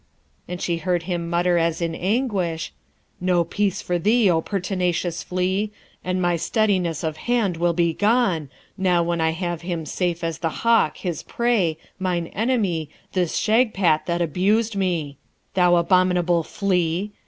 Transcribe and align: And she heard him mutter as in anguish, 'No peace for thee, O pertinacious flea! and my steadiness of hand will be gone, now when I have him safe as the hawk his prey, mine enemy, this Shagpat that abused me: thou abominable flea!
And 0.47 0.59
she 0.59 0.77
heard 0.77 1.03
him 1.03 1.29
mutter 1.29 1.59
as 1.59 1.79
in 1.79 1.93
anguish, 1.93 2.73
'No 3.19 3.43
peace 3.43 3.83
for 3.83 3.99
thee, 3.99 4.31
O 4.31 4.41
pertinacious 4.41 5.21
flea! 5.21 5.69
and 6.03 6.19
my 6.19 6.37
steadiness 6.37 7.03
of 7.03 7.17
hand 7.17 7.57
will 7.57 7.73
be 7.73 7.93
gone, 7.93 8.49
now 8.79 9.03
when 9.03 9.21
I 9.21 9.29
have 9.29 9.61
him 9.61 9.85
safe 9.85 10.23
as 10.23 10.39
the 10.39 10.65
hawk 10.65 10.97
his 10.97 11.21
prey, 11.21 11.77
mine 11.99 12.31
enemy, 12.33 12.89
this 13.13 13.37
Shagpat 13.37 14.07
that 14.07 14.23
abused 14.23 14.75
me: 14.75 15.17
thou 15.53 15.75
abominable 15.75 16.41
flea! 16.41 17.11